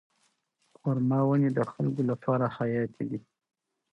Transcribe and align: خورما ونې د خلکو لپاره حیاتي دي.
خورما 0.77 1.19
ونې 1.25 1.49
د 1.57 1.59
خلکو 1.71 2.01
لپاره 2.11 2.45
حیاتي 2.57 3.03
دي. 3.09 3.19